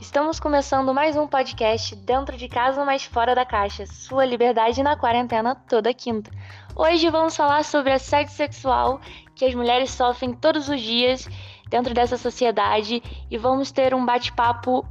[0.00, 3.84] Estamos começando mais um podcast dentro de casa, mas fora da caixa.
[3.84, 6.30] Sua liberdade na quarentena toda quinta.
[6.76, 9.00] Hoje vamos falar sobre assédio sexual
[9.34, 11.28] que as mulheres sofrem todos os dias
[11.68, 14.86] dentro dessa sociedade e vamos ter um bate-papo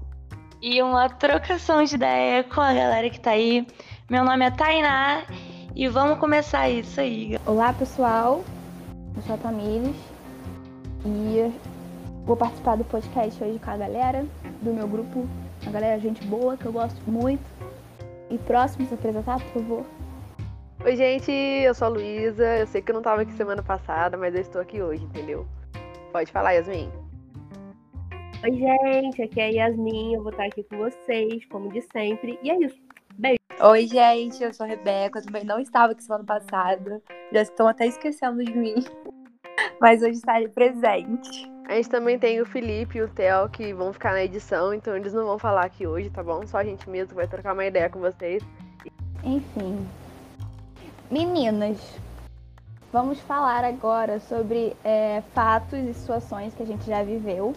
[0.61, 3.65] e uma trocação de ideia com a galera que tá aí.
[4.09, 5.23] Meu nome é Tainá
[5.73, 7.39] e vamos começar isso aí.
[7.45, 8.43] Olá pessoal,
[9.15, 9.95] eu sou a Tamires
[11.05, 11.49] e
[12.27, 14.25] vou participar do podcast hoje com a galera
[14.61, 15.25] do meu grupo,
[15.65, 17.41] a galera gente boa que eu gosto muito.
[18.29, 19.85] E próximo se apresentar, por favor.
[20.83, 22.57] Oi, gente, eu sou a Luísa.
[22.57, 25.47] Eu sei que eu não estava aqui semana passada, mas eu estou aqui hoje, entendeu?
[26.11, 26.91] Pode falar, Yasmin.
[28.43, 30.15] Oi, gente, aqui é a Yasmin.
[30.15, 32.37] Eu vou estar aqui com vocês, como de sempre.
[32.43, 32.77] E é isso.
[33.17, 33.37] Beijo.
[33.61, 35.19] Oi, gente, eu sou a Rebeca.
[35.19, 37.01] Eu também não estava aqui semana passada.
[37.31, 38.75] Já estão até esquecendo de mim.
[39.79, 41.56] Mas hoje estarei presente.
[41.67, 44.95] A gente também tem o Felipe e o Theo que vão ficar na edição, então
[44.95, 46.47] eles não vão falar aqui hoje, tá bom?
[46.47, 48.41] Só a gente mesmo vai trocar uma ideia com vocês.
[49.21, 49.85] Enfim.
[51.11, 51.77] Meninas,
[52.91, 57.53] vamos falar agora sobre é, fatos e situações que a gente já viveu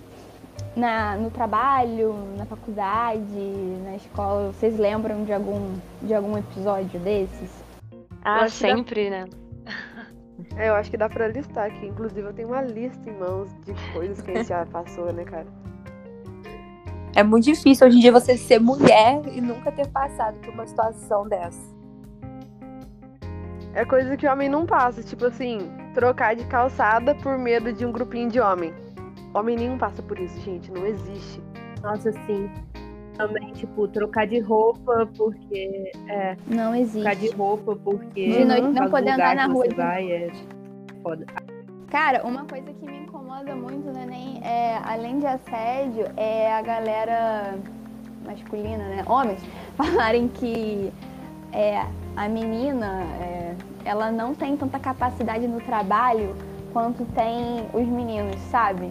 [0.75, 3.41] na, no trabalho, na faculdade,
[3.85, 4.51] na escola.
[4.51, 7.63] Vocês lembram de algum, de algum episódio desses?
[8.25, 9.19] Ah, sempre, dá...
[9.19, 9.25] né?
[10.57, 11.87] É, eu acho que dá pra listar aqui.
[11.87, 15.25] Inclusive, eu tenho uma lista em mãos de coisas que a gente já passou, né,
[15.25, 15.47] cara?
[17.15, 20.67] É muito difícil hoje em dia você ser mulher e nunca ter passado por uma
[20.67, 21.81] situação dessa.
[23.75, 27.87] É coisa que o homem não passa, tipo assim, trocar de calçada por medo de
[27.87, 28.73] um grupinho de homem.
[29.33, 31.41] Homem nenhum passa por isso, gente, não existe.
[31.83, 32.51] Nossa, sim.
[33.21, 35.93] Também, tipo, trocar de roupa porque.
[36.09, 37.03] É, não existe.
[37.03, 38.31] Trocar de roupa porque.
[38.31, 39.67] De noite não poder andar na rua.
[39.77, 40.33] Vai, é
[41.03, 41.27] foda.
[41.91, 46.63] Cara, uma coisa que me incomoda muito, né, nem é, além de assédio, é a
[46.63, 47.59] galera
[48.25, 49.43] masculina, né, homens,
[49.77, 50.93] falarem que
[51.53, 51.85] é,
[52.17, 56.37] a menina, é, ela não tem tanta capacidade no trabalho
[56.73, 58.87] quanto tem os meninos, sabe?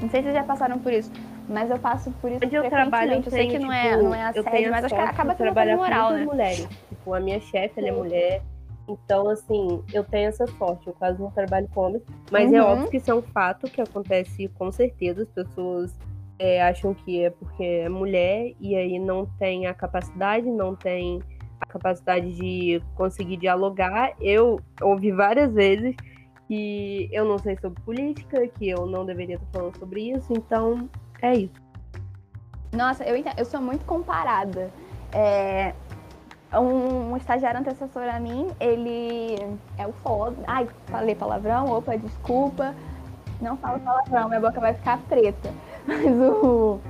[0.00, 1.12] Não sei se vocês já passaram por isso.
[1.48, 4.02] Mas eu passo por isso Onde eu trabalho, eu, eu sei que não é, tipo,
[4.02, 6.24] não é assédio, mas acho que acaba sendo moral, com né?
[6.24, 6.68] mulheres.
[6.90, 8.42] Tipo, a minha chefe, ela é mulher.
[8.86, 10.86] Então, assim, eu tenho essa sorte.
[10.86, 12.02] Eu quase não trabalho com homens.
[12.30, 12.68] Mas é Uhum.
[12.68, 15.22] óbvio que isso é um fato que acontece com certeza.
[15.22, 15.94] As pessoas
[16.38, 21.20] é, acham que é porque é mulher e aí não tem a capacidade, não tem
[21.60, 24.12] a capacidade de conseguir dialogar.
[24.20, 25.94] Eu ouvi várias vezes
[26.46, 30.32] que eu não sei sobre política, que eu não deveria estar falando sobre isso.
[30.32, 30.88] Então,
[31.22, 31.68] é isso.
[32.72, 34.70] Nossa, eu, entendo, eu sou muito comparada.
[35.12, 35.72] É,
[36.52, 39.36] um, um estagiário antecessor a mim, ele
[39.76, 40.36] é o foda.
[40.46, 42.74] Ai, falei palavrão, opa, desculpa.
[43.40, 45.52] Não falo palavrão, minha boca vai ficar preta.
[45.86, 46.80] Mas o,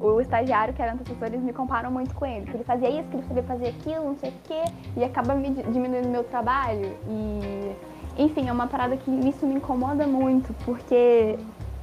[0.00, 2.46] o estagiário que era antecessor, eles me comparam muito com ele.
[2.46, 4.62] Que ele fazia isso, que ele sabia fazer aquilo, não sei o quê.
[4.96, 6.96] E acaba me di- diminuindo meu trabalho.
[7.06, 7.76] E,
[8.16, 11.38] enfim, é uma parada que isso me incomoda muito, porque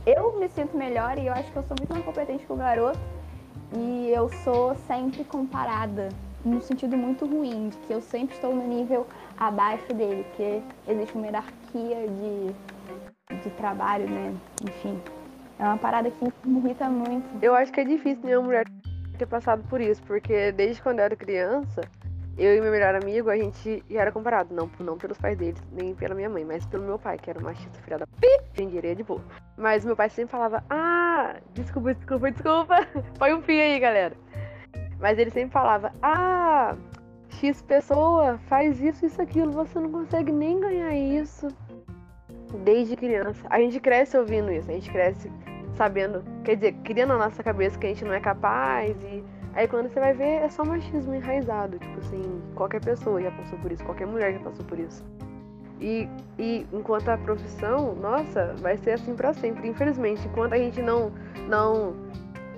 [0.06, 2.56] eu me sinto melhor e eu acho que eu sou muito mais competente que o
[2.56, 3.00] garoto.
[3.76, 6.10] E eu sou sempre comparada,
[6.44, 9.06] no sentido muito ruim, de que eu sempre estou no nível
[9.38, 14.34] abaixo dele, porque existe uma hierarquia de, de trabalho, né?
[14.64, 15.00] Enfim.
[15.60, 17.28] É uma parada que me irrita muito.
[17.44, 18.66] Eu acho que é difícil nenhuma mulher
[19.18, 21.82] ter passado por isso, porque desde quando eu era criança,
[22.40, 24.56] eu e meu melhor amigo, a gente já era comparado.
[24.56, 27.38] Não, não pelos pais deles, nem pela minha mãe, mas pelo meu pai, que era
[27.38, 28.42] o machista filha da p.
[28.54, 29.22] Dinheiro de boa.
[29.58, 32.88] Mas meu pai sempre falava, ah, desculpa, desculpa, desculpa.
[33.20, 34.16] Põe um fio aí, galera.
[35.00, 36.78] Mas ele sempre falava, ah,
[37.30, 41.50] X pessoa faz isso, isso, aquilo, você não consegue nem ganhar isso.
[42.64, 43.46] Desde criança.
[43.50, 45.30] A gente cresce ouvindo isso, a gente cresce
[45.76, 49.24] sabendo, quer dizer, criando na nossa cabeça que a gente não é capaz e
[49.54, 53.58] aí quando você vai ver é só machismo enraizado, tipo assim, qualquer pessoa já passou
[53.60, 55.04] por isso, qualquer mulher já passou por isso.
[55.82, 60.82] E, e enquanto a profissão, nossa, vai ser assim pra sempre, infelizmente, enquanto a gente
[60.82, 61.12] não
[61.48, 61.96] não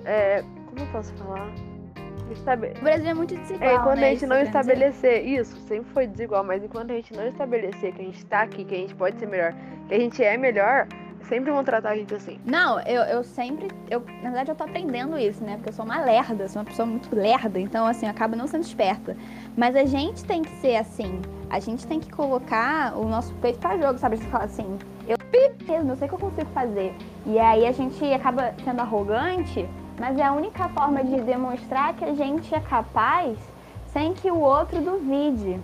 [0.04, 1.48] é, como eu posso falar?
[2.32, 4.06] Estabe- O Brasil é muito desigual, é, enquanto né?
[4.08, 4.58] a gente não quer dizer.
[4.58, 8.40] estabelecer isso, sempre foi desigual, mas enquanto a gente não estabelecer que a gente tá
[8.42, 9.54] aqui, que a gente pode ser melhor,
[9.86, 10.88] que a gente é melhor,
[11.24, 12.38] sempre vão tratar a gente assim.
[12.44, 13.68] Não, eu, eu sempre.
[13.90, 15.56] Eu, na verdade, eu tô aprendendo isso, né?
[15.56, 18.46] Porque eu sou uma lerda, sou uma pessoa muito lerda, então, assim, eu acabo não
[18.46, 19.16] sendo esperta.
[19.56, 21.20] Mas a gente tem que ser assim.
[21.50, 24.16] A gente tem que colocar o nosso peito pra jogo, sabe?
[24.16, 25.16] Gente fala assim, eu
[25.68, 26.94] eu sei que eu consigo fazer.
[27.26, 32.04] E aí a gente acaba sendo arrogante, mas é a única forma de demonstrar que
[32.04, 33.38] a gente é capaz
[33.92, 35.60] sem que o outro duvide.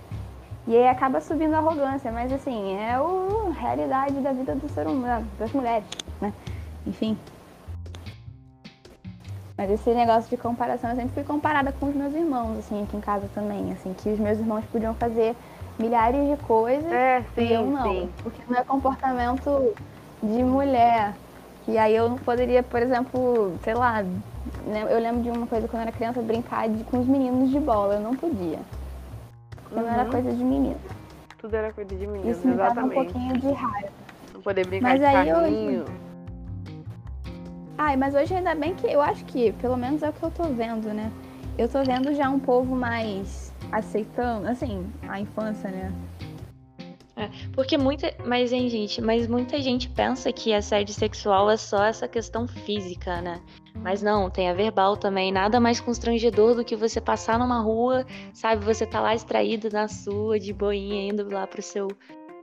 [0.69, 4.85] E aí acaba subindo a arrogância, mas assim, é a realidade da vida do ser
[4.85, 5.87] humano, das mulheres,
[6.21, 6.31] né?
[6.85, 7.17] Enfim.
[9.57, 12.95] Mas esse negócio de comparação, eu sempre fui comparada com os meus irmãos, assim, aqui
[12.95, 15.35] em casa também, assim, que os meus irmãos podiam fazer
[15.79, 17.83] milhares de coisas É, sim, e eu não.
[17.91, 18.13] sim.
[18.21, 19.73] Porque não é comportamento
[20.21, 21.15] de mulher.
[21.67, 25.67] E aí eu não poderia, por exemplo, sei lá, né, eu lembro de uma coisa
[25.67, 27.95] quando eu era criança, brincar de- com os meninos de bola.
[27.95, 28.59] Eu não podia.
[29.71, 30.11] Não era Uhum.
[30.11, 30.79] coisa de menino.
[31.37, 32.95] Tudo era coisa de menino, Isso me dava um exatamente.
[32.95, 33.91] pouquinho de raiva.
[34.33, 35.85] Não poder brincar Mas de aí carrinho.
[37.77, 40.29] Ai, mas hoje ainda bem que eu acho que, pelo menos é o que eu
[40.31, 41.11] tô vendo, né?
[41.57, 45.91] Eu tô vendo já um povo mais aceitando, assim, a infância, né?
[47.53, 48.13] Porque muita.
[48.25, 53.21] Mas, hein, gente, mas muita gente pensa que assédio sexual é só essa questão física,
[53.21, 53.41] né?
[53.75, 55.31] Mas não, tem a verbal também.
[55.31, 58.63] Nada mais constrangedor do que você passar numa rua, sabe?
[58.65, 61.87] Você tá lá extraído na sua, de boinha, indo lá pro seu,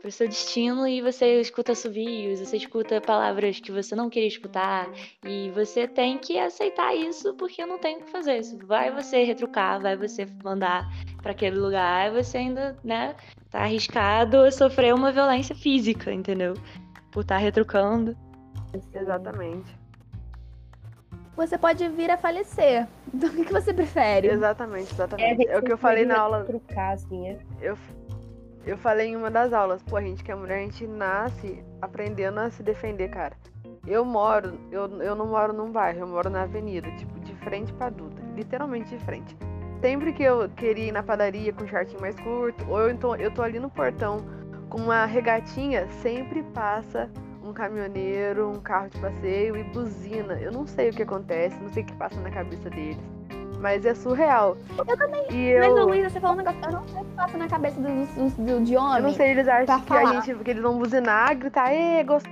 [0.06, 4.88] pro seu destino e você escuta assovios, você escuta palavras que você não queria escutar.
[5.24, 8.40] E você tem que aceitar isso porque não tem o que fazer.
[8.64, 10.88] Vai você retrucar, vai você mandar
[11.20, 13.16] pra aquele lugar, você ainda, né?
[13.50, 16.54] tá arriscado a sofrer uma violência física, entendeu?
[17.10, 18.16] Por estar retrucando.
[18.94, 19.74] Exatamente.
[21.34, 22.86] Você pode vir a falecer.
[23.12, 24.28] Então o que você prefere?
[24.28, 25.48] Exatamente, exatamente.
[25.48, 26.44] É, o que eu falei na aula.
[26.44, 27.38] Trucar, assim, é.
[27.60, 27.76] Eu,
[28.66, 29.80] eu falei em uma das aulas.
[29.84, 33.36] Pô, a gente que é mulher, a gente nasce aprendendo a se defender, cara.
[33.86, 37.72] Eu moro, eu, eu não moro num bairro, eu moro na avenida, tipo, de frente
[37.72, 38.20] pra Duda.
[38.34, 39.36] Literalmente de frente.
[39.80, 43.14] Sempre que eu queria ir na padaria com um shortinho mais curto, ou eu tô,
[43.14, 44.16] eu tô ali no portão
[44.68, 47.08] com uma regatinha, sempre passa
[47.44, 50.34] um caminhoneiro, um carro de passeio e buzina.
[50.40, 53.15] Eu não sei o que acontece, não sei o que passa na cabeça deles.
[53.66, 54.56] Mas é surreal.
[54.78, 55.24] Eu também.
[55.28, 56.60] E Mas, eu, Luísa, você falou um negócio.
[56.64, 58.96] Eu não sei o que passa na cabeça dos, dos, do, de homem.
[58.98, 62.28] eu não sei, eles acham que a gente, que eles vão buzinar, gritar, ê, gostosa.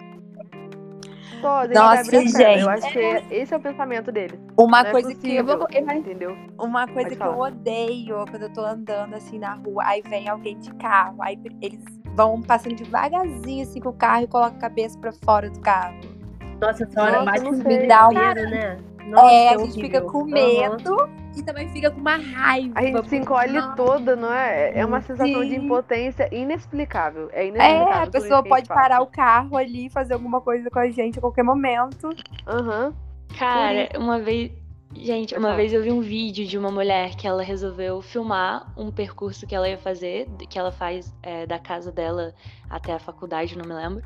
[1.69, 2.21] e Nossa, perna.
[2.21, 2.69] Eu gente.
[2.69, 4.39] acho que é- esse é o pensamento deles.
[4.57, 6.37] Uma Não é coisa que possível, Eu vou- eu vou- entendeu?
[6.57, 7.49] Uma coisa Pode que eu falar.
[7.49, 11.81] odeio quando eu tô andando assim na rua, aí vem alguém de carro, aí eles
[12.15, 15.97] vão passando devagarzinho assim com o carro e colocam a cabeça pra fora do carro.
[16.61, 18.79] Nossa, essa hora Nossa, bate não um desespero, né?
[19.07, 20.13] Nossa, é, a é gente fica horrível.
[20.13, 20.31] com Aham.
[20.31, 22.73] medo e também fica com uma raiva.
[22.79, 24.79] A gente se encolhe nossa, toda, não é?
[24.79, 25.65] É uma sensação de Sim.
[25.65, 27.29] impotência inexplicável.
[27.33, 27.93] É inexplicável.
[27.93, 31.19] É, a pessoa pode parar o carro ali e fazer alguma coisa com a gente
[31.19, 32.11] a qualquer momento.
[32.47, 32.95] Aham.
[33.39, 34.53] Cara, uma vez.
[34.97, 38.93] Gente, uma vez eu vi um vídeo de uma mulher que ela resolveu filmar um
[38.93, 42.33] percurso que ela ia fazer, que ela faz é, da casa dela
[42.71, 44.05] até a faculdade, não me lembro.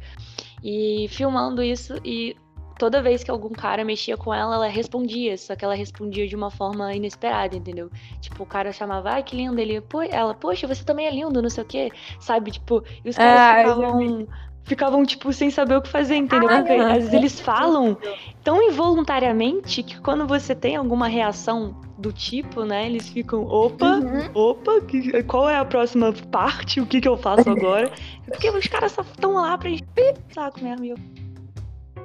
[0.63, 2.37] E filmando isso, e
[2.79, 6.37] toda vez que algum cara mexia com ela, ela respondia, só que ela respondia de
[6.37, 7.91] uma forma inesperada, entendeu?
[8.21, 11.43] Tipo, o cara chamava, ai, que lindo, ele, pô, ela, poxa, você também é lindo,
[11.43, 12.53] não sei o quê, sabe?
[12.53, 14.27] Tipo, e os caras Ah, ficavam,
[14.69, 16.49] ficavam, tipo, sem saber o que fazer, entendeu?
[16.49, 17.97] Porque às vezes eles falam
[18.45, 24.29] tão involuntariamente que quando você tem alguma reação do tipo, né, eles ficam, opa, Uhum.
[24.35, 26.81] opa, que- qual é a próxima parte?
[26.81, 27.91] O que que eu faço agora?
[28.25, 30.85] Porque os caras só estão lá pra encher saco mesmo.
[30.85, 30.97] e eu,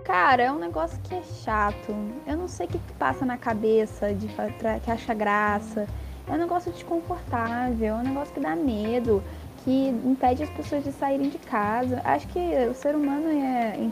[0.03, 1.95] Cara, é um negócio que é chato.
[2.27, 5.87] Eu não sei o que, que passa na cabeça de pra- que acha graça.
[6.27, 9.23] É um negócio desconfortável, é um negócio que dá medo,
[9.63, 12.01] que impede as pessoas de saírem de casa.
[12.03, 12.39] Acho que
[12.69, 13.89] o ser humano é.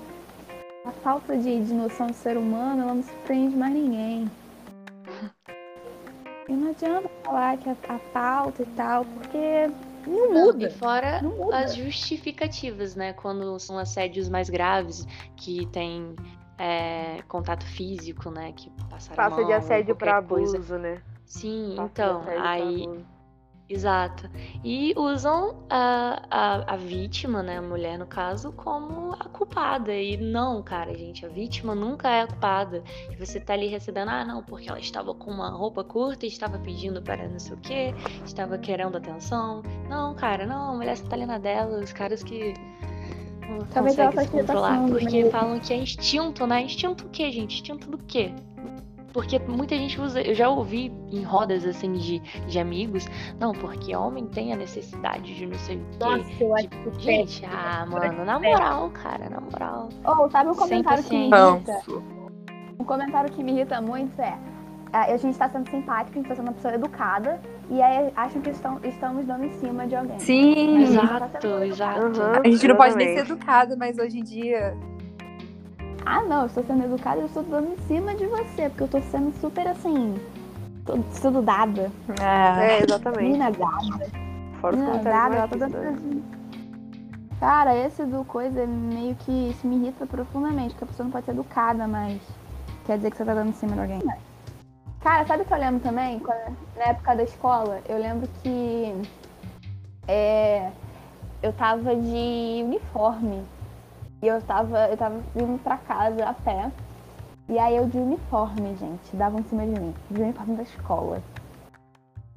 [0.85, 4.30] A falta de, de noção do ser humano, ela não surpreende mais ninguém.
[6.49, 9.69] E não adianta falar que a, a falta e tal, porque
[10.07, 10.68] não muda.
[10.68, 11.59] E fora Não muda.
[11.59, 13.13] as justificativas, né?
[13.13, 15.06] Quando são assédios mais graves,
[15.37, 16.16] que tem
[16.57, 18.51] é, contato físico, né?
[18.54, 20.18] Que passaram Passa de assédio coisa.
[20.18, 21.01] abuso, né?
[21.25, 23.06] Sim, Passa então, aí abuso.
[23.73, 24.30] Exato.
[24.63, 29.94] E usam a, a, a vítima, né, a mulher no caso, como a culpada.
[29.94, 32.83] E não, cara, gente, a vítima nunca é a culpada.
[33.09, 36.30] E você tá ali recebendo, ah, não, porque ela estava com uma roupa curta e
[36.30, 37.94] estava pedindo para não sei o quê,
[38.25, 39.63] estava querendo atenção.
[39.90, 42.54] Não, cara, não, a mulher só tá ali na dela, os caras que
[43.47, 44.87] não Talvez conseguem se esteja controlar.
[44.87, 45.30] Porque né?
[45.30, 46.61] falam que é instinto, né?
[46.61, 47.56] Instinto o quê, gente?
[47.56, 48.33] Instinto do quê?
[49.13, 53.06] Porque muita gente usa, eu já ouvi em rodas assim de, de amigos,
[53.39, 55.97] não, porque homem tem a necessidade de não sei o quê.
[55.99, 59.89] Nossa, eu acho de- que Gente, ah, mano, na moral, cara, na moral.
[60.06, 61.81] Ou sabe um comentário que me irrita?
[62.80, 64.37] Um comentário que me irrita muito é.
[64.94, 67.39] A gente tá sendo simpática, a gente tá sendo uma pessoa educada,
[67.69, 70.19] e aí acham que estão, estamos dando em cima de alguém.
[70.19, 70.80] Sim.
[70.80, 72.06] Mas Exato, tá educada.
[72.07, 74.75] Aham, A gente não pode nem ser educada, mas hoje em dia.
[76.05, 78.83] Ah, não, eu estou sendo educada e eu estou dando em cima de você, porque
[78.83, 80.15] eu tô sendo super assim.
[81.11, 81.91] Sendo dada.
[82.19, 82.79] É.
[82.79, 83.23] É, exatamente.
[83.23, 84.09] Menina dada.
[84.59, 86.23] Fora os comentários dada, ela tá dando.
[87.39, 91.25] Cara, esse do coisa meio que isso me irrita profundamente, porque a pessoa não pode
[91.25, 92.19] ser educada, mas
[92.85, 94.01] quer dizer que você tá dando em cima de alguém.
[95.01, 96.19] Cara, sabe o que eu lembro também?
[96.19, 98.93] Quando- na época da escola, eu lembro que
[100.07, 100.69] é,
[101.41, 103.43] eu tava de uniforme.
[104.21, 106.71] E eu tava, eu tava vindo pra casa a pé.
[107.49, 109.94] E aí eu de uniforme, gente, davam em cima de mim.
[110.09, 111.21] De uniforme da escola.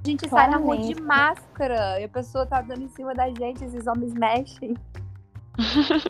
[0.05, 0.95] A gente sai na rua Claramente.
[0.95, 4.76] de máscara e a pessoa tá dando em cima da gente, esses homens mexem.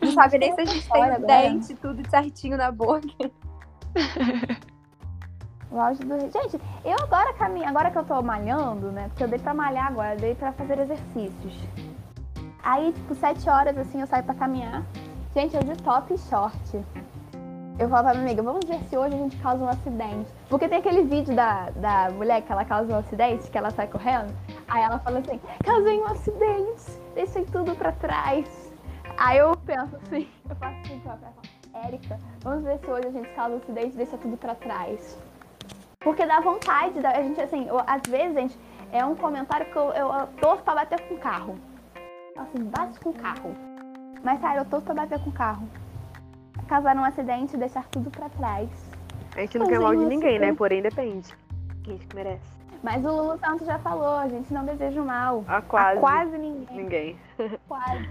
[0.01, 1.19] Não sabe nem se a gente tem agora.
[1.25, 3.07] dente, tudo certinho na boca.
[5.71, 6.19] O auge do...
[6.19, 9.07] Gente, eu agora caminho, agora que eu tô malhando, né?
[9.09, 11.53] Porque eu dei pra malhar agora, eu dei pra fazer exercícios.
[12.63, 14.83] Aí, tipo, sete horas assim, eu saio pra caminhar.
[15.35, 16.85] Gente, eu de top e short.
[17.77, 20.31] Eu falo pra minha amiga, vamos ver se hoje a gente causa um acidente.
[20.49, 23.85] Porque tem aquele vídeo da, da mulher que ela causa um acidente, que ela sai
[23.87, 24.33] correndo.
[24.65, 28.71] Aí ela fala assim, causei um acidente, deixei tudo pra trás.
[29.17, 31.33] Aí eu penso assim, eu faço assim com ela,
[31.85, 35.17] Érica, vamos ver se hoje a gente causa um acidente deixa tudo pra trás.
[35.99, 38.59] Porque dá vontade, a gente assim, eu- às vezes, gente,
[38.93, 41.59] é um comentário que eu, eu, eu torço pra bater com o carro.
[42.37, 43.64] Assim, bate com o carro.
[44.25, 45.69] Mas, eu torço pra bater com o carro.
[46.67, 48.67] Causar um acidente e deixar tudo pra trás.
[49.35, 50.51] A gente não quer mal de ninguém, né?
[50.51, 51.31] Porém, depende.
[51.83, 52.41] Quem que merece?
[52.81, 55.45] Mas o Lulu Santos já falou, a gente não deseja o mal.
[55.47, 56.75] A A quase, quase ninguém.
[56.75, 57.19] ninguém.
[57.67, 58.09] Quase.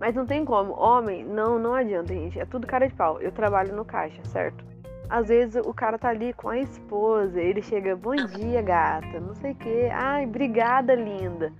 [0.00, 0.72] Mas não tem como.
[0.80, 2.40] Homem, não, não adianta, gente.
[2.40, 3.20] É tudo cara de pau.
[3.20, 4.64] Eu trabalho no caixa, certo?
[5.10, 9.34] Às vezes o cara tá ali com a esposa, ele chega, bom dia, gata, não
[9.34, 9.90] sei o quê.
[9.92, 11.52] Ai, obrigada, linda.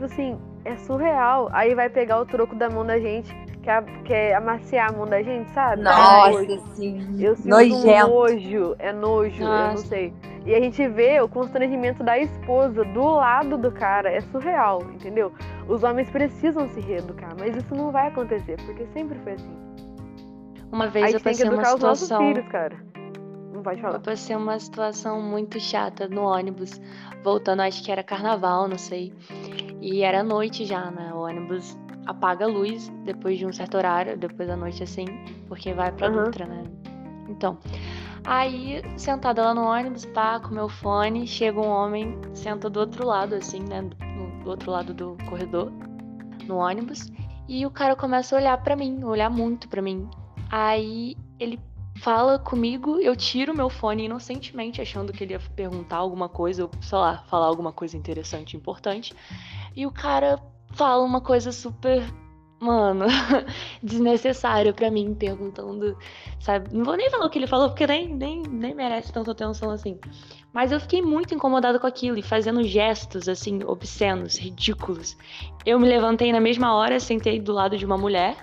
[0.00, 1.50] Tipo assim, é surreal.
[1.52, 3.30] Aí vai pegar o troco da mão da gente,
[3.62, 5.82] quer, quer amaciar a mão da gente, sabe?
[5.82, 6.62] É Nossa, nojo.
[6.74, 7.22] sim.
[7.22, 8.08] Eu sinto Nojento.
[8.10, 9.86] nojo, é nojo, eu não Nossa.
[9.88, 10.14] sei.
[10.46, 15.32] E a gente vê o constrangimento da esposa do lado do cara, é surreal, entendeu?
[15.68, 19.54] Os homens precisam se reeducar, mas isso não vai acontecer, porque sempre foi assim.
[20.72, 22.26] Uma vez eu tem que passei uma educar os nossos situação.
[22.26, 22.74] filhos, cara.
[23.52, 23.98] Não pode Eu falar.
[24.00, 26.80] passei uma situação muito chata no ônibus,
[27.22, 29.12] voltando, acho que era carnaval, não sei.
[29.80, 31.12] E era noite já, né?
[31.12, 35.06] O ônibus apaga a luz depois de um certo horário, depois da noite assim,
[35.48, 36.24] porque vai pra Aham.
[36.24, 36.64] Dutra, né?
[37.28, 37.58] Então,
[38.24, 43.06] aí, sentada lá no ônibus, pá, com meu fone, chega um homem, senta do outro
[43.06, 43.82] lado, assim, né?
[43.82, 43.96] Do,
[44.44, 45.72] do outro lado do corredor,
[46.46, 47.10] no ônibus,
[47.48, 50.08] e o cara começa a olhar pra mim, olhar muito pra mim.
[50.50, 51.60] Aí ele
[52.00, 56.70] fala comigo, eu tiro meu fone inocentemente, achando que ele ia perguntar alguma coisa, ou
[56.80, 59.14] sei lá, falar alguma coisa interessante, importante.
[59.76, 60.40] E o cara
[60.72, 62.02] fala uma coisa super,
[62.60, 63.06] mano,
[63.82, 65.96] desnecessária pra mim, perguntando,
[66.38, 66.68] sabe?
[66.72, 69.70] Não vou nem falar o que ele falou, porque nem, nem, nem merece tanta atenção
[69.70, 69.98] assim.
[70.52, 75.16] Mas eu fiquei muito incomodada com aquilo e fazendo gestos, assim, obscenos, ridículos.
[75.64, 78.36] Eu me levantei na mesma hora, sentei do lado de uma mulher.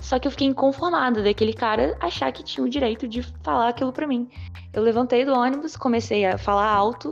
[0.00, 3.92] Só que eu fiquei inconformada daquele cara achar que tinha o direito de falar aquilo
[3.92, 4.30] pra mim.
[4.72, 7.10] Eu levantei do ônibus, comecei a falar alto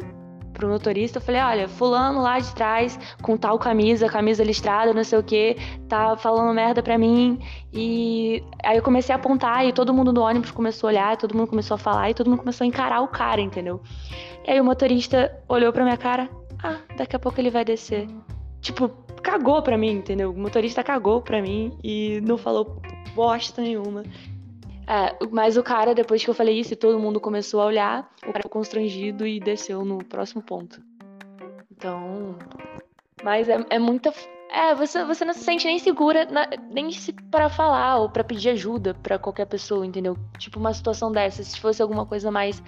[0.59, 1.19] pro motorista.
[1.19, 5.23] Eu falei: olha, Fulano lá de trás, com tal camisa, camisa listrada, não sei o
[5.23, 5.57] que,
[5.88, 7.38] tá falando merda pra mim.
[7.73, 11.35] E aí eu comecei a apontar e todo mundo no ônibus começou a olhar, todo
[11.35, 13.81] mundo começou a falar e todo mundo começou a encarar o cara, entendeu?
[14.47, 16.29] E aí o motorista olhou pra minha cara:
[16.62, 18.07] ah, daqui a pouco ele vai descer.
[18.61, 18.88] Tipo,
[19.23, 20.33] cagou pra mim, entendeu?
[20.33, 22.83] O motorista cagou pra mim e não falou
[23.15, 24.03] bosta nenhuma.
[24.88, 28.11] É, mas o cara, depois que eu falei isso e todo mundo começou a olhar,
[28.23, 30.80] o cara ficou constrangido e desceu no próximo ponto.
[31.71, 32.37] Então.
[33.23, 34.12] Mas é, é muita.
[34.50, 38.25] É, você, você não se sente nem segura, na- nem se para falar ou pra
[38.25, 40.16] pedir ajuda pra qualquer pessoa, entendeu?
[40.38, 42.62] Tipo, uma situação dessa, se fosse alguma coisa mais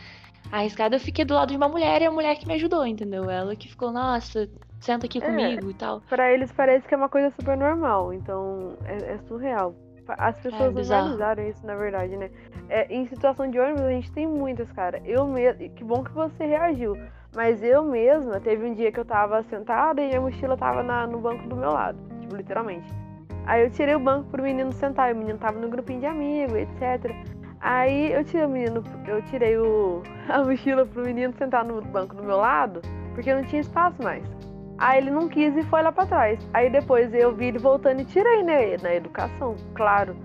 [0.53, 3.31] arriscada, eu fiquei do lado de uma mulher e a mulher que me ajudou, entendeu?
[3.31, 4.47] Ela que ficou, nossa,
[4.79, 5.21] senta aqui É.
[5.23, 6.03] comigo e tal.
[6.03, 9.75] Pra eles parece que é uma coisa super normal, então é, é surreal.
[10.19, 11.01] As pessoas não bizarro.
[11.07, 12.31] analisaram isso, na verdade, né?
[12.69, 15.01] É, em situação de ônibus, a gente tem muitas, cara.
[15.05, 15.69] Eu mesmo.
[15.71, 16.97] Que bom que você reagiu.
[17.35, 21.07] Mas eu mesma, teve um dia que eu tava sentada e minha mochila tava na-
[21.07, 21.99] no banco do meu lado.
[22.21, 22.93] Tipo, literalmente.
[23.47, 25.11] Aí eu tirei o banco pro menino sentar.
[25.11, 27.15] E o menino tava no grupinho de amigos, etc.
[27.61, 28.83] Aí eu tirei o menino.
[29.07, 32.81] Eu tirei o, a mochila pro menino sentar no banco do meu lado,
[33.15, 34.25] porque não tinha espaço mais.
[34.81, 36.41] Aí ele não quis e foi lá pra trás.
[36.55, 38.79] Aí depois eu vi ele voltando e tirei, né?
[38.83, 40.17] Na educação, claro.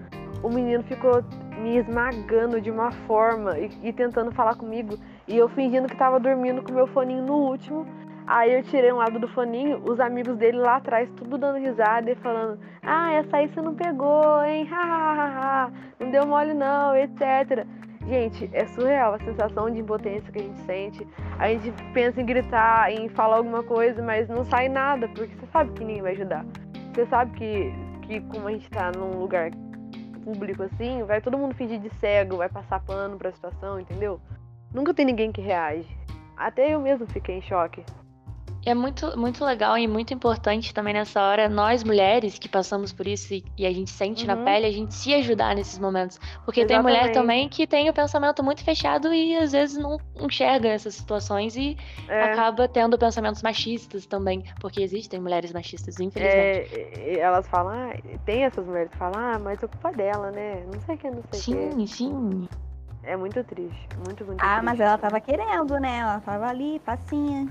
[0.42, 1.22] O menino ficou
[1.58, 4.98] me esmagando de uma forma e, e tentando falar comigo.
[5.28, 7.86] E eu fingindo que tava dormindo com meu foninho no último.
[8.26, 12.10] Aí eu tirei um lado do foninho, os amigos dele lá atrás, tudo dando risada
[12.10, 14.68] e falando: Ah, essa aí você não pegou, hein?
[14.72, 15.72] Ha, ha, ha, ha.
[16.00, 17.68] Não deu mole não, etc.
[18.08, 21.08] Gente, é surreal a sensação de impotência que a gente sente.
[21.40, 25.48] A gente pensa em gritar, em falar alguma coisa, mas não sai nada, porque você
[25.48, 26.46] sabe que ninguém vai ajudar.
[26.94, 29.50] Você sabe que, que como a gente tá num lugar
[30.24, 34.20] público assim, vai todo mundo fingir de cego, vai passar pano pra situação, entendeu?
[34.74, 35.90] Nunca tem ninguém que reage.
[36.38, 37.84] Até eu mesmo fiquei em choque.
[38.66, 43.06] É muito, muito legal e muito importante também nessa hora, nós mulheres que passamos por
[43.08, 44.44] isso e, e a gente sente na Uhum.
[44.44, 46.20] pele, a gente se ajudar nesses momentos.
[46.44, 47.12] Porque tem mulher Exatamente.
[47.12, 51.78] também que tem o pensamento muito fechado e às vezes não enxerga essas situações e
[52.08, 54.44] É, acaba tendo pensamentos machistas também.
[54.60, 56.60] Porque existem mulheres machistas, infelizmente.
[56.64, 57.94] é, elas falam, ah,
[58.26, 60.66] tem essas mulheres que falam, ah, mas é culpa dela, né?
[60.66, 61.78] Não sei o que, não sei o que.
[61.78, 62.48] sim, sim.
[63.04, 64.64] É muito triste, muito, muito Ah, triste.
[64.64, 66.00] mas ela tava querendo, né?
[66.00, 67.50] Ela tava ali, facinha.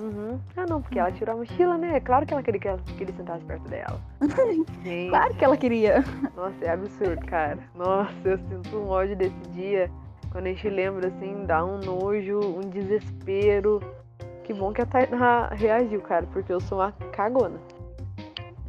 [0.00, 0.38] Uhum.
[0.56, 1.96] Ah, não, porque ela tirou a mochila, né?
[1.96, 4.00] É claro que ela queria que, ela, que ele sentasse perto dela.
[4.84, 6.04] Gente, Claro que ela queria.
[6.36, 7.58] nossa, é absurdo, cara.
[7.74, 9.90] Nossa, eu sinto um ódio desse dia.
[10.30, 13.80] Quando a gente lembra, assim, dá um nojo, um desespero.
[14.44, 17.58] Que bom que a Tainá reagiu, cara, porque eu sou uma cagona.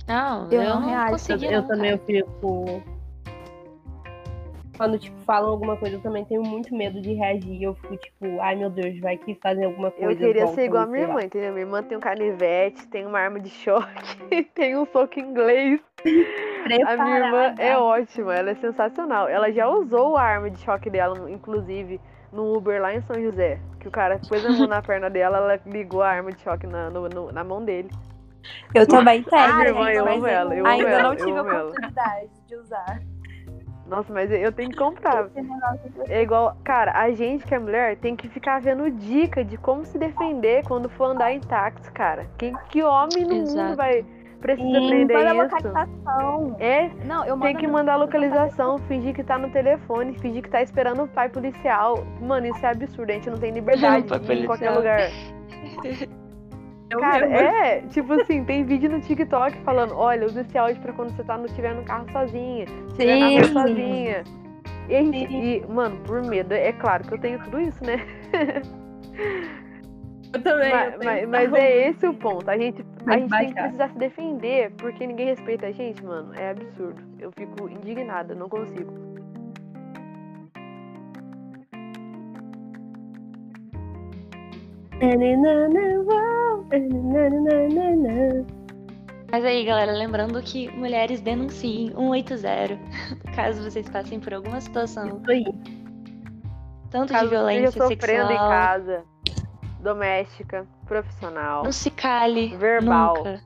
[0.08, 1.12] Não, Eu eu, não não reajo.
[1.12, 1.46] consegui.
[1.46, 2.02] eu não, também cara.
[2.18, 2.84] eu fico.
[4.80, 7.62] Quando, tipo, falam alguma coisa, eu também tenho muito medo de reagir.
[7.62, 10.10] Eu fico, tipo, ai meu Deus, vai que fazem alguma coisa.
[10.10, 11.08] Eu queria voltam, ser igual a minha lá.
[11.10, 11.52] irmã, entendeu?
[11.52, 15.82] Minha irmã tem um canivete, tem uma arma de choque, tem um soco inglês.
[16.86, 19.28] A minha irmã é ótima, ela é sensacional.
[19.28, 22.00] Ela já usou a arma de choque dela, inclusive,
[22.32, 23.60] no Uber lá em São José.
[23.82, 26.66] Que o cara pôs a mão na perna dela, ela ligou a arma de choque
[26.66, 27.90] na, no- no- na mão dele.
[28.74, 31.42] Eu também tenho, minha irmã, eu amo ela, eu amo ainda ela, não tive a
[31.42, 31.64] amo ela.
[31.68, 33.02] oportunidade de usar.
[33.90, 35.30] Nossa, mas eu tenho que comprar.
[36.08, 39.84] É igual, cara, a gente que é mulher tem que ficar vendo dica de como
[39.84, 42.28] se defender quando for andar em táxi, cara.
[42.38, 43.76] Que, que homem no mundo Exato.
[43.76, 44.06] vai
[44.40, 45.44] precisa Sim, aprender manda isso?
[45.44, 46.56] localização.
[46.60, 50.62] É, Não, eu tem que mandar localização, fingir que tá no telefone, fingir que tá
[50.62, 52.06] esperando o pai policial.
[52.22, 55.10] Mano, isso é absurdo, a gente não tem liberdade ir em qualquer lugar.
[56.92, 57.48] Eu Cara, mesmo.
[57.48, 61.24] é, tipo assim, tem vídeo no TikTok falando, olha, usa esse áudio pra quando você
[61.24, 63.54] tá no, tiver no carro sozinha, estiver na rua Sim.
[63.54, 64.24] sozinha.
[64.90, 67.98] E, a gente, e, mano, por medo, é claro que eu tenho tudo isso, né?
[70.32, 70.72] Eu também.
[70.72, 72.48] Mas, eu mas- mas é esse o ponto.
[72.50, 75.72] A gente, a Tem que gente tem que precisar se defender porque ninguém respeita a
[75.72, 76.32] gente, mano.
[76.36, 77.02] É absurdo.
[77.20, 78.94] Eu fico indignada, não consigo.
[89.32, 92.80] Mas aí, galera, lembrando que mulheres denunciem 180
[93.36, 95.46] caso vocês passem por alguma situação, Isso aí.
[96.90, 98.50] tanto Caso de violência sofrendo em sexual.
[98.50, 99.04] casa,
[99.82, 102.56] doméstica, profissional, Não se cale.
[102.58, 103.18] Verbal.
[103.18, 103.42] Nunca.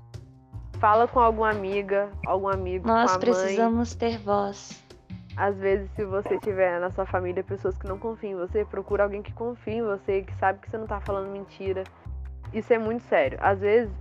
[0.80, 3.20] fala com alguma amiga, algum amigo, Nós com a mãe.
[3.20, 4.83] precisamos ter voz.
[5.36, 9.04] Às vezes, se você tiver na sua família pessoas que não confiam em você, procura
[9.04, 11.84] alguém que confie em você, que sabe que você não tá falando mentira.
[12.54, 13.38] Isso é muito sério.
[13.42, 13.92] Às vezes,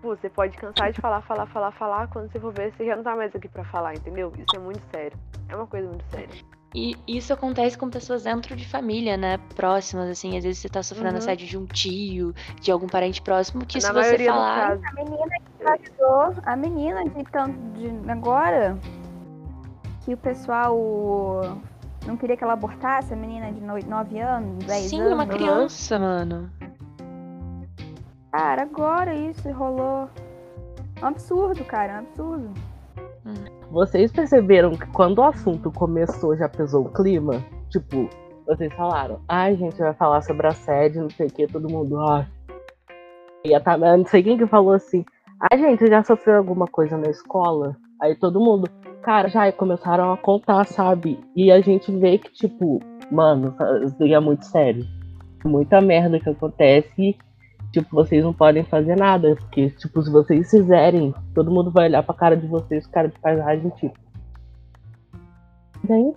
[0.00, 3.02] você pode cansar de falar, falar, falar, falar, quando você for ver, você já não
[3.02, 4.32] tá mais aqui pra falar, entendeu?
[4.38, 5.18] Isso é muito sério.
[5.48, 6.28] É uma coisa muito séria.
[6.74, 9.38] E isso acontece com pessoas dentro de família, né?
[9.54, 10.36] Próximas, assim.
[10.36, 11.18] Às vezes você tá sofrendo Uhum.
[11.18, 14.72] assédio de um tio, de algum parente próximo, que Na se você falar.
[14.72, 18.76] A menina que engravidou, a menina de tanto de agora,
[20.06, 20.78] que o pessoal
[22.06, 25.14] não queria que ela abortasse, a menina de 9 anos, 10 Sim, anos.
[25.14, 26.48] uma criança, mano.
[28.30, 30.08] Cara, agora isso rolou.
[30.94, 32.50] É um absurdo, cara, é um absurdo.
[33.72, 37.42] Vocês perceberam que quando o assunto começou já pesou o clima?
[37.68, 38.08] Tipo,
[38.46, 41.98] vocês falaram, ai, a gente vai falar sobre assédio, não sei o que, todo mundo,
[41.98, 42.28] ai.
[43.44, 45.04] E a Tamara, não sei quem que falou assim,
[45.50, 47.76] ai, gente, já sofreu alguma coisa na escola?
[48.00, 48.70] Aí todo mundo,
[49.06, 51.16] cara, já começaram a contar, sabe?
[51.36, 54.84] E a gente vê que, tipo, mano, isso é muito sério.
[55.44, 57.16] Muita merda que acontece e,
[57.70, 59.36] tipo, vocês não podem fazer nada.
[59.36, 63.16] Porque, tipo, se vocês fizerem, todo mundo vai olhar pra cara de vocês, cara de
[63.20, 63.96] paisagem, tipo.
[65.84, 66.12] Daí,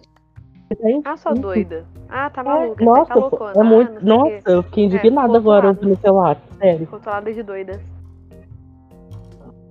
[0.81, 1.85] daí, Ah, sua doida.
[2.09, 2.83] Ah, tá é, maluca.
[2.83, 3.53] nossa, você tá loucona.
[3.55, 3.91] é muito.
[3.91, 6.87] Ah, não sei o nossa, eu fiquei indignada ficou agora seu ato, sério.
[6.89, 7.98] Rotulada de doida.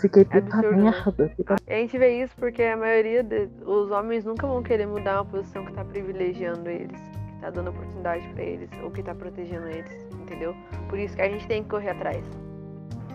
[0.01, 0.83] Fiquei puta absurdo, né?
[0.91, 1.29] merda.
[1.37, 1.57] Fica...
[1.67, 5.65] A gente vê isso porque a maioria dos homens nunca vão querer mudar uma posição
[5.65, 10.07] que tá privilegiando eles, que tá dando oportunidade pra eles, ou que tá protegendo eles,
[10.23, 10.55] entendeu?
[10.89, 12.25] Por isso que a gente tem que correr atrás.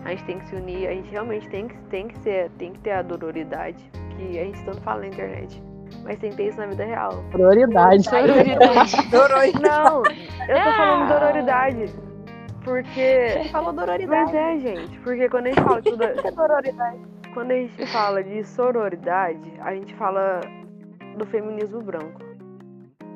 [0.04, 2.72] A gente tem que se unir, a gente realmente tem que, tem que ser, tem
[2.72, 5.62] que ter a dororidade, que a gente tanto fala na internet.
[6.02, 7.24] Mas tem que ter isso na vida real.
[7.30, 8.04] Prioridade.
[8.04, 8.92] Sororidade.
[9.62, 10.02] Não,
[10.48, 11.94] eu tô falando dororidade.
[12.64, 13.48] Porque.
[13.52, 14.36] Falou Mas dororidade.
[14.36, 15.88] é, gente, porque quando a gente fala de
[16.26, 16.98] é dororidade?
[17.34, 20.40] Quando a gente fala de sororidade, a gente fala
[21.18, 22.20] do feminismo branco.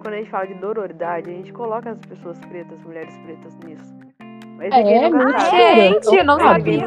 [0.02, 3.94] Quando a gente fala de dororidade, a gente coloca as pessoas pretas, mulheres pretas nisso.
[4.56, 5.40] Mas É, mentira.
[5.40, 5.80] sabe.
[5.80, 6.84] Gente, eu não sabia.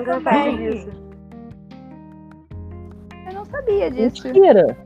[3.28, 4.28] Eu não sabia disso.
[4.28, 4.78] Mentira.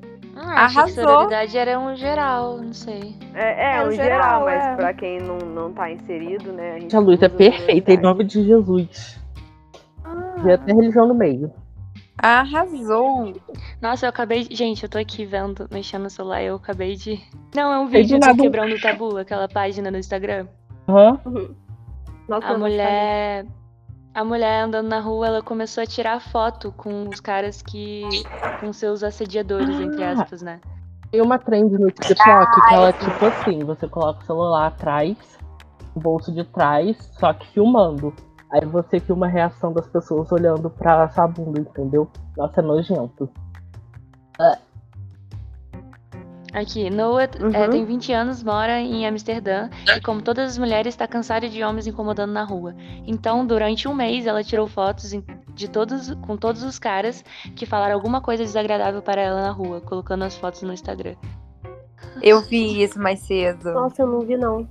[0.46, 1.04] Ah, achei que Arrasou.
[1.04, 3.16] sororidade era um geral, não sei.
[3.34, 4.76] É, é, É, um geral, geral, mas é.
[4.76, 6.74] pra quem não, não tá inserido, né?
[6.74, 9.20] A, gente a é perfeita, em nome de Jesus.
[10.04, 11.52] Ah, até religião no meio.
[12.18, 13.34] Arrasou.
[13.82, 14.48] Nossa, eu acabei.
[14.50, 17.20] Gente, eu tô aqui vendo, mexendo no celular, eu acabei de.
[17.54, 18.36] Não, é um de vídeo do.
[18.44, 20.48] Quebrando o Tabu, aquela página no Instagram.
[20.88, 21.20] Aham.
[22.28, 23.46] Nossa, A mulher.
[24.16, 28.24] A mulher andando na rua, ela começou a tirar foto com os caras que.
[28.62, 30.14] com seus assediadores, entre Ah.
[30.14, 30.62] aspas, né?
[31.12, 35.18] Tem uma trend no TikTok que ela, tipo assim, você coloca o celular atrás,
[35.94, 38.14] o bolso de trás, só que filmando.
[38.54, 42.10] Aí você filma a reação das pessoas olhando pra sua bunda, entendeu?
[42.38, 43.30] Nossa, é nojento.
[46.56, 47.70] Aqui, Noah é, Uhum.
[47.70, 51.86] tem 20 anos, mora em Amsterdã e, como todas as mulheres, está cansada de homens
[51.86, 52.74] incomodando na rua.
[53.06, 55.12] Então, durante um mês, ela tirou fotos
[55.54, 57.26] de todos, com todos os caras
[57.58, 61.16] que falaram alguma coisa desagradável para ela na rua, colocando as fotos no Instagram.
[62.22, 63.74] Eu vi isso mais cedo.
[63.74, 64.66] Nossa, eu não vi, não.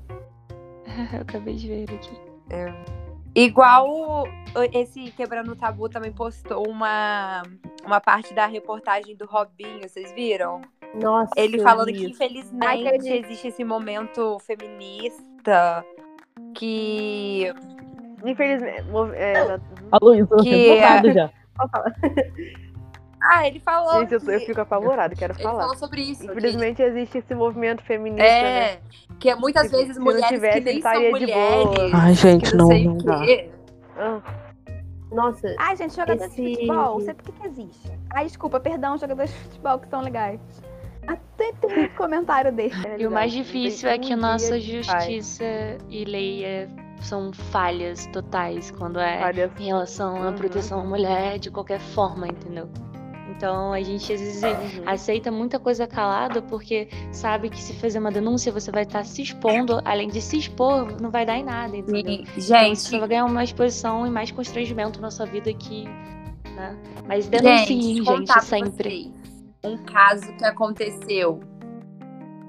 [1.12, 2.93] Eu acabei de ver aqui.
[3.34, 4.24] Igual
[4.72, 7.42] esse Quebrando o Tabu também postou uma,
[7.84, 10.60] uma parte da reportagem do Robinho, vocês viram?
[10.94, 11.32] Nossa.
[11.36, 12.10] Ele falando vi que isso.
[12.12, 13.24] infelizmente Acredito.
[13.26, 15.84] existe esse momento feminista
[16.54, 17.52] que
[18.24, 18.84] Infelizmente.
[19.16, 19.64] É, exato.
[19.92, 21.30] A Luísa, eu Que tô revoltada é- já.
[23.26, 25.60] Ah, ele falou Gente, eu, tô- eu que- fico apavorada, quero ele falar.
[25.62, 26.20] falou sobre isso.
[26.26, 28.64] que- Infelizmente existe esse movimento feminista, né?
[28.72, 28.78] É,
[29.18, 31.32] que é muitas Se- vezes se não mulheres tivesse, que nem ele são estaria de
[31.32, 31.66] boa.
[31.66, 31.94] mulheres.
[31.94, 33.20] Ai, gente, que não, sei não o dá.
[33.24, 33.50] quê.
[33.96, 34.20] Ah,
[35.12, 37.92] Nossa, Ai, gente, jogador Esse- de futebol, sei por que que existe.
[38.12, 40.40] Ai, desculpa, perdão, jogadores de futebol que são legais.
[41.06, 42.74] Até tem muito comentário dele.
[42.84, 45.44] é E o mais difícil não é que um nossa justiça
[45.88, 46.66] e lei é-
[47.00, 49.50] são falhas totais quando é Falhas.
[49.60, 50.34] em relação à Uhum.
[50.34, 52.68] proteção à mulher de qualquer forma, entendeu?
[53.36, 54.82] Então a gente às vezes Uhum.
[54.86, 59.22] aceita muita coisa calada porque sabe que se fazer uma denúncia você vai estar se
[59.22, 62.12] expondo, além de se expor, não vai dar em nada, entendeu?
[62.12, 65.84] E, Então, gente, você vai ganhar uma exposição e mais constrangimento na sua vida que.
[66.54, 66.76] Né?
[67.08, 69.12] Mas denunciem, gente, gente, sempre.
[69.12, 69.24] vocês
[69.64, 71.40] um caso que aconteceu.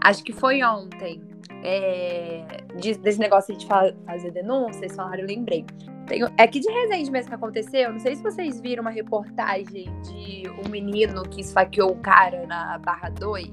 [0.04, 1.22] Acho que foi ontem.
[1.64, 2.44] É,
[2.80, 5.66] de- desse negócio de fa- fazer denúncia, vocês falaram, eu lembrei.
[6.08, 7.92] Tem, é aqui de Resende mesmo que aconteceu.
[7.92, 12.78] Não sei se vocês viram uma reportagem de um menino que esfaqueou o cara na
[12.78, 13.50] Barra 2.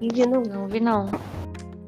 [0.00, 0.42] vi não.
[0.42, 1.06] Não vi, não.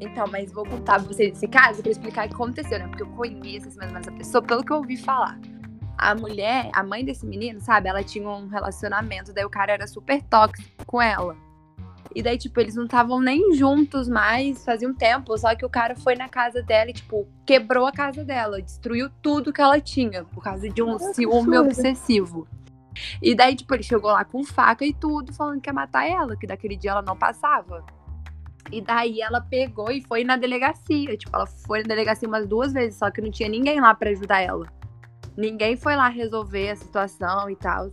[0.01, 2.89] Então, mas vou contar pra vocês esse caso pra explicar o que aconteceu, né?
[2.89, 5.39] Porque eu conheço mais ou menos essa pessoa pelo que eu ouvi falar.
[5.99, 7.89] A mulher, a mãe desse menino, sabe?
[7.89, 11.37] Ela tinha um relacionamento, daí o cara era super tóxico com ela.
[12.15, 15.37] E daí, tipo, eles não estavam nem juntos mais, fazia um tempo.
[15.39, 19.09] Só que o cara foi na casa dela e, tipo, quebrou a casa dela, destruiu
[19.23, 22.49] tudo que ela tinha, por causa de um Nossa, ciúme obsessivo.
[23.23, 26.37] E daí, tipo, ele chegou lá com faca e tudo, falando que ia matar ela,
[26.37, 27.85] que daquele dia ela não passava.
[28.73, 31.17] E daí ela pegou e foi na delegacia.
[31.17, 34.11] Tipo, ela foi na delegacia umas duas vezes, só que não tinha ninguém lá pra
[34.11, 34.67] ajudar ela.
[35.37, 37.91] Ninguém foi lá resolver a situação e tal.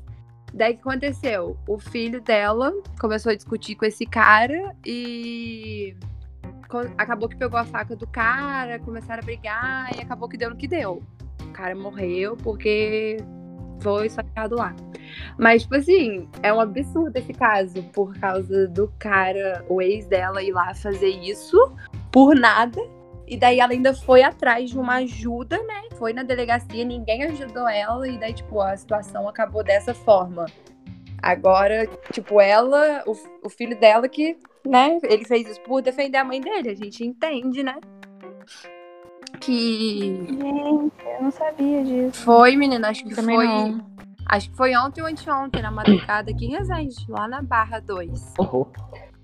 [0.58, 1.56] Daí o que aconteceu?
[1.68, 5.96] O filho dela começou a discutir com esse cara e
[6.98, 10.56] acabou que pegou a faca do cara, começaram a brigar e acabou que deu no
[10.56, 11.04] que deu.
[11.44, 13.18] O cara morreu porque
[13.82, 14.76] foi esfaqueado lá.
[15.38, 20.42] Mas, tipo assim, é um absurdo esse caso, por causa do cara, o ex dela,
[20.42, 21.72] ir lá fazer isso
[22.12, 22.82] por nada.
[23.28, 25.84] E daí ela ainda foi atrás de uma ajuda, né?
[25.98, 30.46] Foi na delegacia, ninguém ajudou ela, e daí, tipo, a situação acabou dessa forma.
[31.22, 33.14] Agora, tipo, ela, o,
[33.44, 36.70] o filho dela que, né, ele fez isso por defender a mãe dele.
[36.70, 37.76] A gente entende, né?
[39.42, 42.24] Que Gente, eu não sabia disso.
[42.24, 43.46] foi, menina, acho que Também foi.
[43.46, 43.86] não.
[44.30, 48.34] Acho que foi ontem ou anteontem, na madrugada aqui em Resende, lá na Barra 2.
[48.38, 48.68] Horror.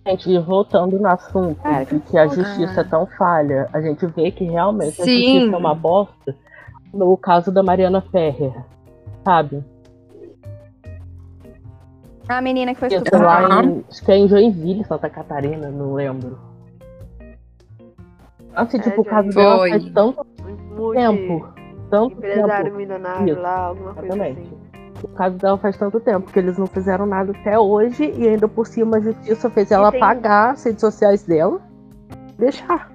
[0.06, 4.06] Gente, e voltando no assunto Cara, de que a justiça é tão falha, a gente
[4.08, 5.39] vê que realmente a Sim.
[5.39, 6.36] justiça é uma bosta
[6.94, 8.54] no caso da Mariana Ferrer,
[9.24, 9.63] sabe?
[12.28, 13.48] A menina que foi estuprada.
[13.48, 16.38] lá em, acho que é em Joinville, Santa Catarina, não lembro.
[18.54, 19.70] Nossa, e, tipo, o caso dela Foi.
[19.72, 20.28] faz tanto
[20.78, 21.48] Multi- tempo.
[21.89, 22.78] Tanto Empresário tempo.
[22.78, 24.42] milionário Isso, lá, alguma coisa Exatamente.
[24.42, 24.53] assim.
[25.04, 28.48] O caso dela faz tanto tempo que eles não fizeram nada até hoje e ainda
[28.48, 31.62] por cima a justiça fez ela tem- pagar as redes sociais dela.
[32.39, 32.89] Deixar.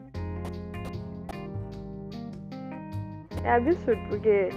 [3.44, 4.48] É absurdo, porque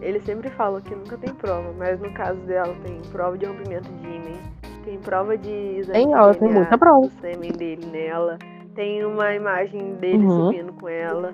[0.00, 3.88] eles sempre falam que nunca tem prova, mas no caso dela tem prova de rompimento
[3.92, 4.38] de ímã,
[4.84, 7.06] tem prova de exame Tem, ela tem muita prova.
[7.06, 8.38] do sêmen dele nela,
[8.74, 10.46] tem uma imagem dele Uhum.
[10.46, 11.32] subindo com ela,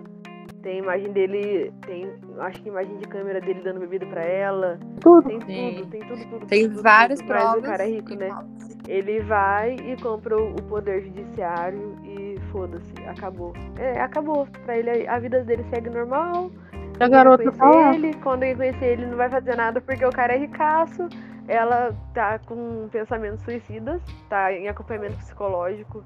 [0.62, 5.28] tem imagem dele, tem acho que imagem de câmera dele dando bebida pra ela, Tudo.
[5.28, 5.74] tem Sim.
[5.76, 6.46] tudo, tem tudo, tudo.
[6.46, 7.28] Tem tudo, várias tudo.
[7.28, 7.54] provas.
[7.54, 8.26] Mas o cara é rico, né?
[8.28, 8.78] provas.
[8.88, 13.52] Ele vai e compra o poder judiciário e foda-se, acabou.
[13.78, 14.46] É, acabou.
[14.64, 16.50] Pra ele a vida dele segue normal.
[16.98, 17.52] A garota lá.
[17.52, 18.14] conhecer ele.
[18.14, 21.08] Quando ele conhecer ele, não vai fazer nada porque o cara é ricaço.
[21.48, 26.04] Ela tá com pensamentos suicidas, tá em acompanhamento psicológico.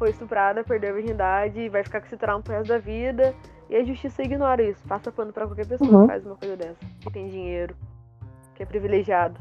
[0.00, 3.34] Foi estuprada, perdeu a virgindade, vai ficar com esse trauma pro resto da vida.
[3.68, 6.00] E a justiça ignora isso, passa pano pra qualquer pessoa Uhum.
[6.00, 6.78] que faz uma coisa dessa.
[7.00, 7.76] Que tem dinheiro,
[8.54, 9.38] que é privilegiado.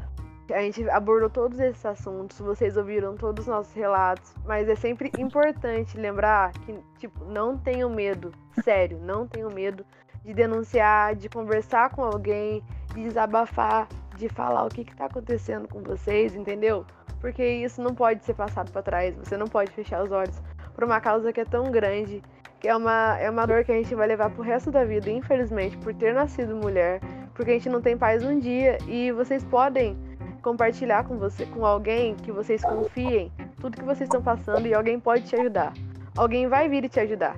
[0.51, 5.09] A gente abordou todos esses assuntos, vocês ouviram todos os nossos relatos, mas é sempre
[5.17, 9.85] importante lembrar que, tipo, não tenham medo, sério, não tenham medo
[10.25, 12.61] de denunciar, de conversar com alguém,
[12.93, 16.85] de desabafar, de falar o que está acontecendo com vocês, entendeu?
[17.21, 20.41] Porque isso não pode ser passado para trás, você não pode fechar os olhos
[20.79, 22.23] por uma causa que é tão grande,
[22.57, 25.09] que é uma, é uma dor que a gente vai levar pro resto da vida,
[25.09, 27.01] infelizmente, por ter nascido mulher,
[27.33, 29.97] porque a gente não tem paz um dia e vocês podem
[30.41, 34.97] compartilhar com você, com alguém que vocês confiem, tudo que vocês estão passando e alguém
[35.01, 35.73] pode te ajudar.
[36.15, 37.35] Alguém vai vir e te ajudar.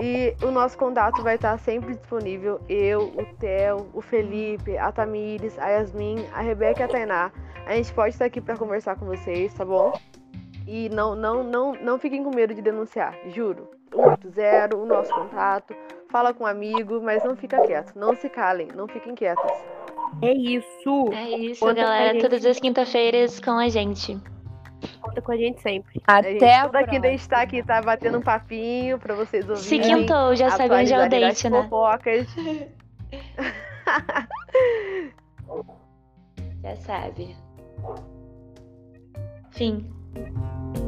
[0.00, 2.60] E o nosso contato vai estar sempre disponível.
[2.68, 7.32] Eu, o Theo, o Felipe, a Tamires, a Yasmin, a Rebeca e a Tainá.
[7.66, 9.92] A gente pode estar aqui para conversar com vocês, tá bom?
[10.66, 13.70] E não, não, não, não fiquem com medo de denunciar, juro.
[13.94, 15.74] 180, o nosso contato.
[16.10, 17.96] Fala com um amigo, mas não fica quieto.
[17.96, 19.52] Não se calem, não fiquem quietos.
[20.22, 21.12] É isso.
[21.12, 22.12] É isso, Conta galera.
[22.12, 22.22] gente.
[22.22, 24.18] Todas as quinta-feiras com a gente.
[25.00, 26.02] Conta com a gente sempre.
[26.06, 29.14] A gente, Até a toda quinta a gente tá aqui, tá batendo um papinho pra
[29.14, 29.68] vocês ouvirem.
[29.68, 31.62] Se quintou, já sabe onde é o date, né?
[31.62, 32.26] fofocas.
[36.62, 37.36] Já sabe.
[39.52, 39.95] Fim.
[40.16, 40.85] うん。